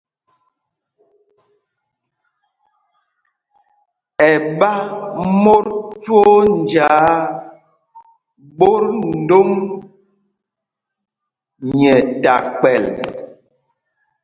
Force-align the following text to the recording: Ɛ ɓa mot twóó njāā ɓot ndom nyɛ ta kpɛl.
Ɛ 4.29 4.31
ɓa 4.59 4.71
mot 5.43 5.67
twóó 6.03 6.33
njāā 6.61 7.03
ɓot 8.57 8.83
ndom 9.21 9.49
nyɛ 11.77 11.93
ta 12.23 12.33
kpɛl. 12.57 12.83